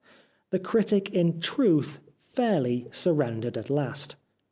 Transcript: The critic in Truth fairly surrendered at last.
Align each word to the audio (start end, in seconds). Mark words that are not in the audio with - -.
The 0.49 0.57
critic 0.57 1.11
in 1.13 1.39
Truth 1.39 1.99
fairly 2.25 2.87
surrendered 2.91 3.55
at 3.55 3.69
last. 3.69 4.15